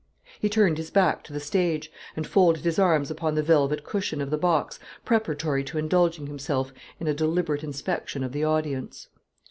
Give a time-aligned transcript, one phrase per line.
[0.39, 4.19] He turned his back to the stage, and folded his arms upon the velvet cushion
[4.19, 9.09] of the box preparatory to indulging himself in a deliberate inspection of the audience.